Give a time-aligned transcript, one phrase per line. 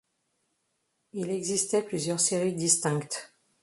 [1.13, 3.35] Il existait plusieurs séries distinctes.